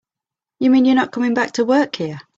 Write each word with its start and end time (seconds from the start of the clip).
You 0.59 0.71
mean 0.71 0.85
you're 0.85 0.95
not 0.95 1.11
coming 1.11 1.35
back 1.35 1.51
to 1.53 1.63
work 1.65 1.95
here? 1.97 2.17